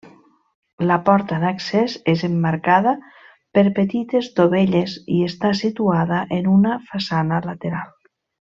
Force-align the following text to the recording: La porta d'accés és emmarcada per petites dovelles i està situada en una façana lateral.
La 0.91 0.95
porta 1.09 1.37
d'accés 1.43 1.97
és 2.13 2.23
emmarcada 2.27 2.93
per 3.59 3.65
petites 3.81 4.31
dovelles 4.41 4.97
i 5.19 5.21
està 5.29 5.53
situada 5.63 6.21
en 6.41 6.51
una 6.57 6.77
façana 6.91 7.43
lateral. 7.51 7.95